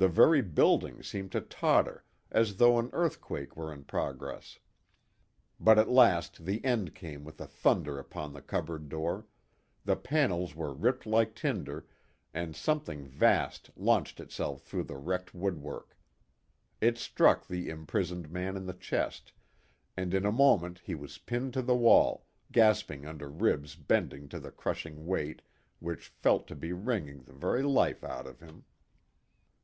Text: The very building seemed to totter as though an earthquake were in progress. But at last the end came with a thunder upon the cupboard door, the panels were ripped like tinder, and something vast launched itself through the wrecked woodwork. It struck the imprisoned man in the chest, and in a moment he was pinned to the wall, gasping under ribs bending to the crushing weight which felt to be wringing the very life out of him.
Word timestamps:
The 0.00 0.06
very 0.06 0.42
building 0.42 1.02
seemed 1.02 1.32
to 1.32 1.40
totter 1.40 2.04
as 2.30 2.58
though 2.58 2.78
an 2.78 2.88
earthquake 2.92 3.56
were 3.56 3.72
in 3.72 3.82
progress. 3.82 4.60
But 5.58 5.76
at 5.76 5.88
last 5.88 6.44
the 6.44 6.64
end 6.64 6.94
came 6.94 7.24
with 7.24 7.40
a 7.40 7.46
thunder 7.48 7.98
upon 7.98 8.32
the 8.32 8.40
cupboard 8.40 8.88
door, 8.88 9.26
the 9.84 9.96
panels 9.96 10.54
were 10.54 10.72
ripped 10.72 11.04
like 11.04 11.34
tinder, 11.34 11.84
and 12.32 12.54
something 12.54 13.08
vast 13.08 13.70
launched 13.74 14.20
itself 14.20 14.62
through 14.62 14.84
the 14.84 14.96
wrecked 14.96 15.34
woodwork. 15.34 15.98
It 16.80 16.96
struck 16.96 17.48
the 17.48 17.68
imprisoned 17.68 18.30
man 18.30 18.56
in 18.56 18.66
the 18.66 18.74
chest, 18.74 19.32
and 19.96 20.14
in 20.14 20.24
a 20.24 20.30
moment 20.30 20.78
he 20.84 20.94
was 20.94 21.18
pinned 21.18 21.54
to 21.54 21.62
the 21.62 21.74
wall, 21.74 22.24
gasping 22.52 23.04
under 23.04 23.28
ribs 23.28 23.74
bending 23.74 24.28
to 24.28 24.38
the 24.38 24.52
crushing 24.52 25.06
weight 25.06 25.42
which 25.80 26.06
felt 26.06 26.46
to 26.46 26.54
be 26.54 26.72
wringing 26.72 27.24
the 27.24 27.32
very 27.32 27.64
life 27.64 28.04
out 28.04 28.28
of 28.28 28.38
him. 28.38 28.62